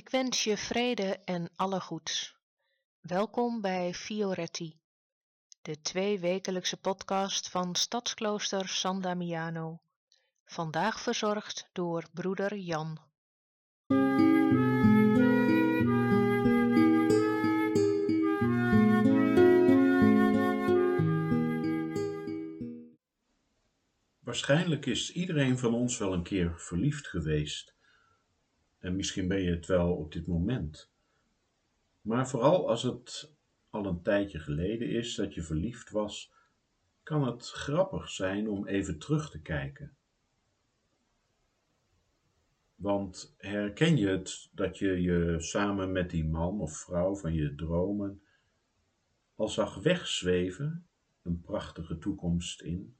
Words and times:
Ik 0.00 0.08
wens 0.08 0.44
je 0.44 0.56
vrede 0.56 1.18
en 1.24 1.50
alle 1.56 1.80
goeds. 1.80 2.36
Welkom 3.00 3.60
bij 3.60 3.94
Fioretti, 3.94 4.79
de 5.62 5.80
tweewekelijkse 5.80 6.76
podcast 6.76 7.48
van 7.48 7.74
Stadsklooster 7.74 8.68
San 8.68 9.00
Damiano. 9.00 9.80
Vandaag 10.44 11.00
verzorgd 11.00 11.68
door 11.72 12.04
broeder 12.12 12.56
Jan. 12.56 12.98
Waarschijnlijk 24.20 24.86
is 24.86 25.12
iedereen 25.12 25.58
van 25.58 25.74
ons 25.74 25.98
wel 25.98 26.12
een 26.12 26.22
keer 26.22 26.60
verliefd 26.60 27.06
geweest. 27.06 27.74
En 28.78 28.96
misschien 28.96 29.28
ben 29.28 29.42
je 29.42 29.50
het 29.50 29.66
wel 29.66 29.92
op 29.92 30.12
dit 30.12 30.26
moment. 30.26 30.90
Maar 32.00 32.28
vooral 32.28 32.68
als 32.68 32.82
het 32.82 33.38
al 33.70 33.86
een 33.86 34.02
tijdje 34.02 34.38
geleden 34.38 34.88
is 34.88 35.14
dat 35.14 35.34
je 35.34 35.42
verliefd 35.42 35.90
was, 35.90 36.32
kan 37.02 37.26
het 37.26 37.50
grappig 37.50 38.08
zijn 38.08 38.48
om 38.48 38.66
even 38.66 38.98
terug 38.98 39.30
te 39.30 39.40
kijken. 39.40 39.94
Want 42.74 43.34
herken 43.36 43.96
je 43.96 44.08
het 44.08 44.50
dat 44.52 44.78
je 44.78 45.00
je 45.00 45.36
samen 45.38 45.92
met 45.92 46.10
die 46.10 46.24
man 46.24 46.60
of 46.60 46.76
vrouw 46.76 47.16
van 47.16 47.34
je 47.34 47.54
dromen 47.54 48.22
al 49.34 49.48
zag 49.48 49.74
wegzweven 49.74 50.86
een 51.22 51.40
prachtige 51.40 51.98
toekomst 51.98 52.60
in? 52.60 52.96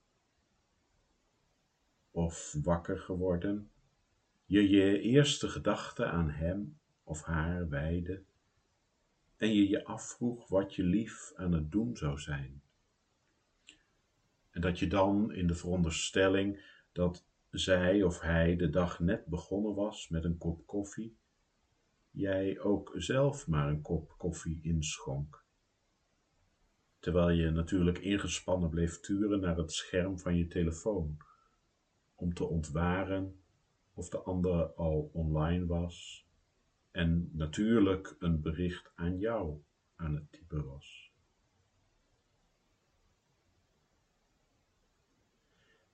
Of 2.10 2.56
wakker 2.62 2.98
geworden, 2.98 3.70
je 4.44 4.68
je 4.68 5.00
eerste 5.00 5.48
gedachte 5.48 6.06
aan 6.06 6.30
hem 6.30 6.78
of 7.02 7.22
haar 7.22 7.68
wijde 7.68 8.22
en 9.40 9.54
je 9.54 9.68
je 9.68 9.84
afvroeg 9.84 10.48
wat 10.48 10.74
je 10.74 10.82
lief 10.82 11.32
aan 11.34 11.52
het 11.52 11.70
doen 11.70 11.96
zou 11.96 12.18
zijn. 12.18 12.62
En 14.50 14.60
dat 14.60 14.78
je 14.78 14.86
dan 14.86 15.32
in 15.32 15.46
de 15.46 15.54
veronderstelling 15.54 16.64
dat 16.92 17.26
zij 17.50 18.02
of 18.02 18.20
hij 18.20 18.56
de 18.56 18.70
dag 18.70 19.00
net 19.00 19.26
begonnen 19.26 19.74
was 19.74 20.08
met 20.08 20.24
een 20.24 20.38
kop 20.38 20.66
koffie, 20.66 21.16
jij 22.10 22.60
ook 22.60 22.92
zelf 22.96 23.46
maar 23.46 23.68
een 23.68 23.82
kop 23.82 24.14
koffie 24.18 24.60
inschonk. 24.62 25.44
Terwijl 26.98 27.30
je 27.30 27.50
natuurlijk 27.50 27.98
ingespannen 27.98 28.70
bleef 28.70 29.00
turen 29.00 29.40
naar 29.40 29.56
het 29.56 29.72
scherm 29.72 30.18
van 30.18 30.36
je 30.36 30.46
telefoon, 30.46 31.16
om 32.14 32.34
te 32.34 32.44
ontwaren 32.44 33.42
of 33.94 34.08
de 34.08 34.18
andere 34.18 34.74
al 34.74 35.10
online 35.12 35.66
was 35.66 36.28
en 36.90 37.30
natuurlijk 37.32 38.16
een 38.18 38.40
bericht 38.40 38.92
aan 38.94 39.18
jou 39.18 39.62
aan 39.96 40.14
het 40.14 40.32
typen 40.32 40.64
was. 40.64 41.12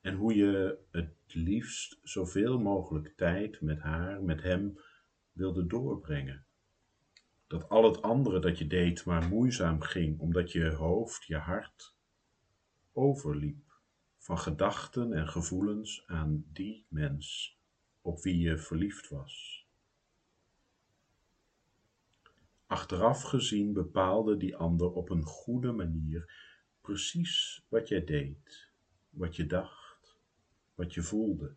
En 0.00 0.14
hoe 0.14 0.34
je 0.34 0.78
het 0.90 1.14
liefst 1.26 1.98
zoveel 2.02 2.58
mogelijk 2.58 3.16
tijd 3.16 3.60
met 3.60 3.80
haar, 3.80 4.22
met 4.22 4.42
hem 4.42 4.78
wilde 5.32 5.66
doorbrengen. 5.66 6.44
Dat 7.46 7.68
al 7.68 7.84
het 7.84 8.02
andere 8.02 8.40
dat 8.40 8.58
je 8.58 8.66
deed 8.66 9.04
maar 9.04 9.28
moeizaam 9.28 9.80
ging, 9.80 10.20
omdat 10.20 10.52
je 10.52 10.70
hoofd, 10.70 11.24
je 11.24 11.36
hart 11.36 11.94
overliep 12.92 13.80
van 14.18 14.38
gedachten 14.38 15.12
en 15.12 15.28
gevoelens 15.28 16.06
aan 16.06 16.44
die 16.52 16.86
mens 16.88 17.58
op 18.00 18.22
wie 18.22 18.38
je 18.38 18.58
verliefd 18.58 19.08
was. 19.08 19.65
Achteraf 22.66 23.22
gezien 23.22 23.72
bepaalde 23.72 24.36
die 24.36 24.56
ander 24.56 24.92
op 24.92 25.10
een 25.10 25.22
goede 25.22 25.72
manier 25.72 26.32
precies 26.80 27.64
wat 27.68 27.88
jij 27.88 28.04
deed, 28.04 28.70
wat 29.10 29.36
je 29.36 29.46
dacht, 29.46 30.18
wat 30.74 30.94
je 30.94 31.02
voelde. 31.02 31.56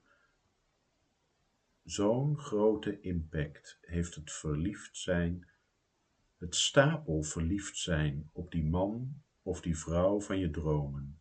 Zo'n 1.83 2.37
grote 2.37 2.99
impact 2.99 3.77
heeft 3.81 4.15
het 4.15 4.31
verliefd 4.31 4.97
zijn, 4.97 5.49
het 6.37 6.55
stapel 6.55 7.23
verliefd 7.23 7.77
zijn 7.77 8.29
op 8.33 8.51
die 8.51 8.65
man 8.65 9.21
of 9.41 9.61
die 9.61 9.77
vrouw 9.77 10.21
van 10.21 10.39
je 10.39 10.51
dromen. 10.51 11.19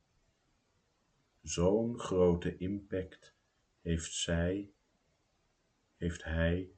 Zo'n 1.43 1.98
grote 1.98 2.56
impact 2.56 3.34
heeft 3.81 4.15
zij, 4.15 4.71
heeft 5.97 6.25
hij 6.25 6.71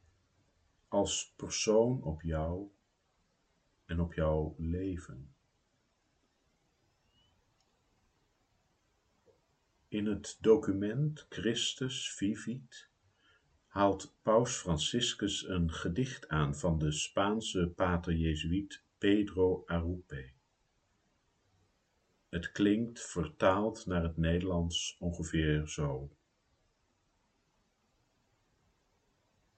als 0.88 1.32
persoon 1.36 2.02
op 2.02 2.22
jou 2.22 2.70
en 3.90 4.00
op 4.00 4.14
jouw 4.14 4.54
leven. 4.58 5.34
In 9.88 10.06
het 10.06 10.38
document 10.40 11.26
Christus 11.28 12.12
Vivit 12.12 12.88
haalt 13.66 14.14
Paus 14.22 14.56
Franciscus 14.56 15.48
een 15.48 15.72
gedicht 15.72 16.28
aan 16.28 16.56
van 16.56 16.78
de 16.78 16.92
Spaanse 16.92 17.72
pater-jezuïet 17.76 18.82
Pedro 18.98 19.62
Arrupe. 19.66 20.30
Het 22.28 22.52
klinkt 22.52 23.00
vertaald 23.00 23.86
naar 23.86 24.02
het 24.02 24.16
Nederlands 24.16 24.96
ongeveer 24.98 25.68
zo. 25.68 26.16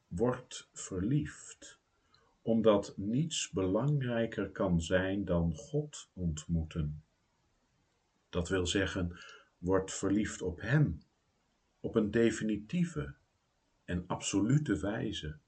Word 0.09 0.69
verliefd 0.73 1.82
omdat 2.43 2.95
niets 2.97 3.51
belangrijker 3.51 4.51
kan 4.51 4.81
zijn 4.81 5.25
dan 5.25 5.55
God 5.55 6.09
ontmoeten. 6.13 7.03
Dat 8.29 8.49
wil 8.49 8.67
zeggen, 8.67 9.19
word 9.59 9.93
verliefd 9.93 10.43
op 10.43 10.61
Hem, 10.61 11.03
op 11.81 11.95
een 11.95 12.11
definitieve 12.11 13.15
en 13.85 14.05
absolute 14.07 14.77
wijze. 14.81 15.39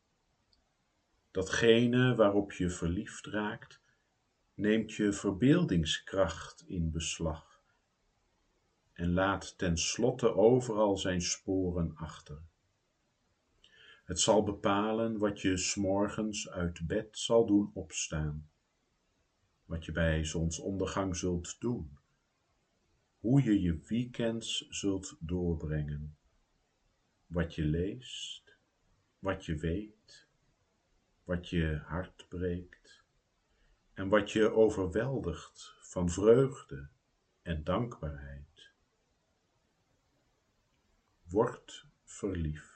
Datgene 1.31 2.15
waarop 2.15 2.53
je 2.53 2.71
verliefd 2.71 3.27
raakt, 3.27 3.81
neemt 4.55 4.93
je 4.93 5.13
verbeeldingskracht 5.13 6.65
in 6.67 6.91
beslag 6.91 7.55
en 8.93 9.13
laat 9.13 9.59
tenslotte 9.59 10.35
overal 10.35 10.97
zijn 10.97 11.21
sporen 11.21 11.97
achter. 11.97 12.39
Het 14.05 14.21
zal 14.21 14.43
bepalen 14.43 15.19
wat 15.19 15.41
je 15.41 15.57
s'morgens 15.57 16.51
uit 16.51 16.87
bed 16.87 17.19
zal 17.19 17.47
doen 17.47 17.71
opstaan, 17.75 18.51
wat 19.65 19.85
je 19.85 19.93
bij 19.93 20.25
zonsondergang 20.25 21.17
zult 21.17 21.61
doen, 21.61 21.99
hoe 23.19 23.43
je 23.43 23.61
je 23.61 23.81
weekends 23.87 24.67
zult 24.69 25.17
doorbrengen, 25.21 26.17
wat 27.27 27.55
je 27.55 27.65
leest, 27.65 28.57
wat 29.19 29.45
je 29.45 29.57
weet, 29.57 30.29
wat 31.25 31.49
je 31.49 31.81
hart 31.85 32.27
breekt. 32.29 33.03
En 33.93 34.09
wat 34.09 34.31
je 34.31 34.53
overweldigt 34.53 35.75
van 35.81 36.11
vreugde 36.11 36.89
en 37.43 37.65
dankbaarheid. 37.65 38.73
Word 41.23 41.87
verliefd. 42.05 42.74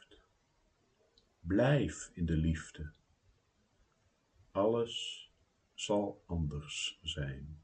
Blijf 1.48 2.10
in 2.12 2.26
de 2.26 2.36
liefde. 2.36 2.92
Alles 4.50 5.30
zal 5.74 6.22
anders 6.26 6.98
zijn. 7.02 7.62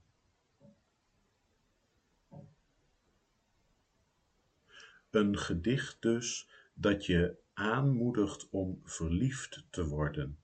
Een 5.11 5.39
gedicht 5.39 6.03
dus 6.03 6.49
dat 6.75 7.07
je 7.07 7.39
aanmoedigt 7.53 8.51
om 8.51 8.81
verliefd 8.85 9.65
te 9.71 9.87
worden. 9.87 10.39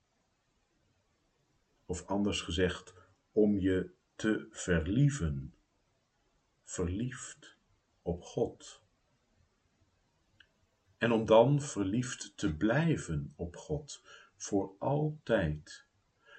Of 1.85 2.07
anders 2.07 2.41
gezegd, 2.41 2.95
om 3.33 3.59
je 3.59 3.95
te 4.15 4.49
verlieven. 4.51 5.55
Verliefd 6.65 7.57
op 8.03 8.23
God 8.23 8.83
en 11.01 11.13
om 11.13 11.27
dan 11.27 11.61
verliefd 11.61 12.33
te 12.37 12.57
blijven 12.57 13.33
op 13.37 13.57
God 13.57 14.03
voor 14.37 14.75
altijd, 14.79 15.87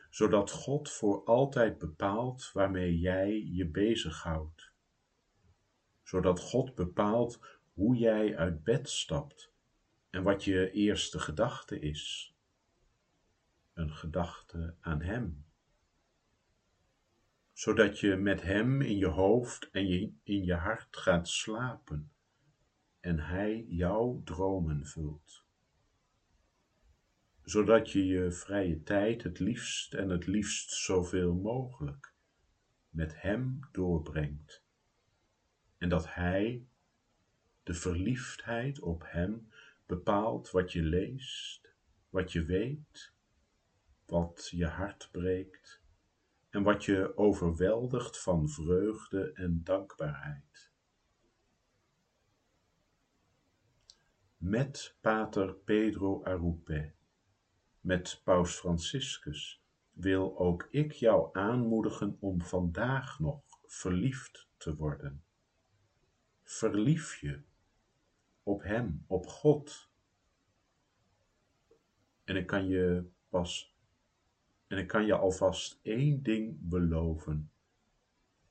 zodat 0.10 0.52
God 0.52 0.92
voor 0.92 1.24
altijd 1.26 1.78
bepaalt 1.78 2.52
waarmee 2.54 3.00
jij 3.00 3.44
je 3.44 3.66
bezighoudt, 3.66 4.72
zodat 6.04 6.40
God 6.40 6.76
bepaalt 6.76 7.40
hoe 7.74 7.96
jij 7.96 8.38
uit 8.38 8.64
bed 8.64 8.90
stapt 8.90 9.54
en 10.10 10.24
wat 10.24 10.44
je 10.44 10.72
eerste 10.72 11.20
gedachte 11.20 11.80
is. 11.80 12.36
Een 13.74 13.92
gedachte 13.92 14.76
aan 14.80 15.02
Hem. 15.02 15.46
Zodat 17.54 18.00
je 18.00 18.16
met 18.16 18.42
Hem 18.42 18.82
in 18.82 18.98
je 18.98 19.08
hoofd 19.08 19.70
en 19.72 19.88
je, 19.88 20.14
in 20.24 20.44
je 20.44 20.56
hart 20.56 20.98
gaat 20.98 21.28
slapen 21.28 22.12
en 23.02 23.20
Hij 23.20 23.66
jouw 23.68 24.22
dromen 24.24 24.86
vult. 24.86 25.46
Zodat 27.44 27.92
je 27.92 28.06
je 28.06 28.32
vrije 28.32 28.84
tijd 28.84 29.24
het 29.24 29.40
liefst 29.40 29.94
en 29.94 30.10
het 30.10 30.28
liefst 30.28 30.72
zoveel 30.72 31.34
mogelijk 31.34 32.14
met 32.90 33.22
Hem 33.22 33.60
doorbrengt. 33.72 34.64
En 35.78 35.90
dat 35.90 36.14
Hij, 36.14 36.68
de 37.64 37.74
verliefdheid 37.74 38.80
op 38.80 39.04
Hem, 39.06 39.50
bepaalt 39.86 40.52
wat 40.52 40.72
je 40.72 40.84
leest, 40.84 41.76
wat 42.10 42.32
je 42.32 42.46
weet, 42.46 43.14
wat 44.06 44.48
je 44.52 44.68
hart 44.68 45.10
breekt 45.12 45.82
en 46.50 46.64
wat 46.64 46.86
je 46.86 47.18
overweldigt 47.18 48.22
van 48.22 48.50
vreugde 48.50 49.32
en 49.34 49.64
dankbaarheid. 49.64 50.71
Met 54.42 54.98
Pater 55.02 55.54
Pedro 55.54 56.24
Arrupe, 56.24 56.92
met 57.82 58.22
Paus 58.24 58.56
Franciscus, 58.56 59.64
wil 59.92 60.40
ook 60.40 60.68
ik 60.72 60.92
jou 60.92 61.30
aanmoedigen 61.34 62.18
om 62.20 62.42
vandaag 62.42 63.20
nog 63.20 63.44
verliefd 63.66 64.48
te 64.58 64.76
worden. 64.76 65.24
Verlief 66.44 67.16
je 67.16 67.42
op 68.44 68.64
Hem, 68.64 69.04
op 69.08 69.28
God. 69.28 69.90
En 72.24 72.36
ik 72.36 72.48
kan 72.48 72.68
je 72.68 73.10
pas, 73.30 73.76
en 74.68 74.78
ik 74.78 74.88
kan 74.88 75.06
je 75.06 75.16
alvast 75.16 75.80
één 75.82 76.24
ding 76.24 76.58
beloven. 76.60 77.52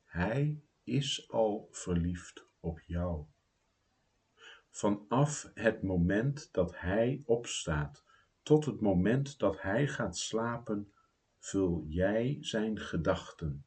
Hij 0.05 0.61
is 0.83 1.29
al 1.29 1.67
verliefd 1.71 2.45
op 2.59 2.79
jou. 2.79 3.25
Vanaf 4.71 5.51
het 5.53 5.81
moment 5.81 6.53
dat 6.53 6.79
Hij 6.79 7.21
opstaat, 7.25 8.03
tot 8.43 8.65
het 8.65 8.81
moment 8.81 9.39
dat 9.39 9.61
Hij 9.61 9.87
gaat 9.87 10.17
slapen, 10.17 10.91
vul 11.37 11.85
jij 11.87 12.37
zijn 12.41 12.79
gedachten. 12.79 13.65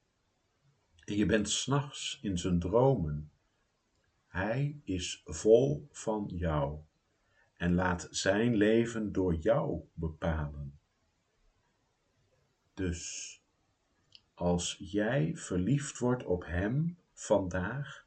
En 1.05 1.17
je 1.17 1.27
bent 1.27 1.49
s'nachts 1.49 2.19
in 2.23 2.39
zijn 2.39 2.59
dromen. 2.59 3.31
Hij 4.27 4.81
is 4.85 5.23
vol 5.25 5.89
van 5.91 6.31
jou 6.35 6.79
en 7.57 7.75
laat 7.75 8.09
zijn 8.11 8.55
leven 8.55 9.12
door 9.12 9.35
jou 9.35 9.83
bepalen. 9.93 10.79
Dus 12.75 13.43
als 14.35 14.77
jij 14.79 15.37
verliefd 15.37 15.99
wordt 15.99 16.25
op 16.25 16.45
Hem 16.45 16.99
vandaag, 17.12 18.07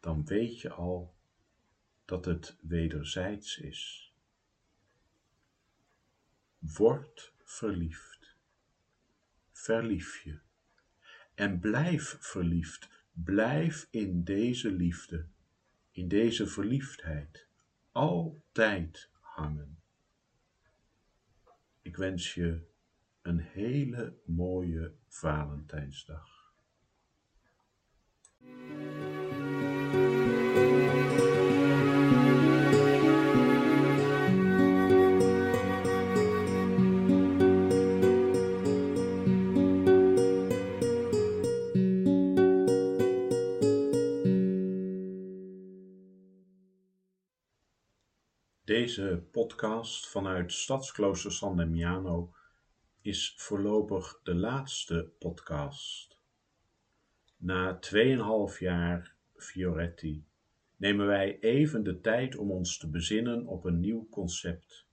dan 0.00 0.24
weet 0.24 0.60
je 0.60 0.70
al 0.70 1.14
dat 2.10 2.24
het 2.24 2.56
wederzijds 2.60 3.58
is. 3.58 4.12
Word 6.58 7.32
verliefd. 7.44 8.36
Verlief 9.52 10.22
je. 10.22 10.38
En 11.34 11.60
blijf 11.60 12.16
verliefd. 12.20 12.88
Blijf 13.12 13.86
in 13.90 14.24
deze 14.24 14.72
liefde, 14.72 15.26
in 15.90 16.08
deze 16.08 16.46
verliefdheid, 16.46 17.46
altijd 17.92 19.10
hangen. 19.20 19.78
Ik 21.82 21.96
wens 21.96 22.34
je 22.34 22.66
een 23.22 23.38
hele 23.38 24.16
mooie 24.24 24.94
Valentijnsdag. 25.08 26.54
Deze 48.80 49.24
podcast 49.30 50.08
vanuit 50.08 50.52
Stadsklooster 50.52 51.32
San 51.32 51.56
Damiano 51.56 52.34
is 53.00 53.34
voorlopig 53.36 54.20
de 54.22 54.34
laatste 54.34 55.12
podcast. 55.18 56.20
Na 57.36 57.78
2,5 58.52 58.58
jaar 58.58 59.14
Fioretti 59.36 60.24
nemen 60.76 61.06
wij 61.06 61.38
even 61.40 61.84
de 61.84 62.00
tijd 62.00 62.36
om 62.36 62.50
ons 62.50 62.78
te 62.78 62.90
bezinnen 62.90 63.46
op 63.46 63.64
een 63.64 63.80
nieuw 63.80 64.08
concept. 64.10 64.86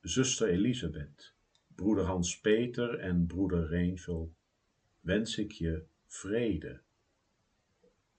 zuster 0.00 0.48
Elisabeth, 0.48 1.36
broeder 1.78 2.04
Hans 2.04 2.40
Peter 2.40 2.98
en 2.98 3.26
broeder 3.26 3.68
Reenvel 3.68 4.34
wens 5.00 5.38
ik 5.38 5.52
je 5.52 5.84
vrede 6.06 6.80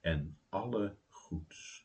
en 0.00 0.38
alle 0.48 0.96
goeds. 1.08 1.79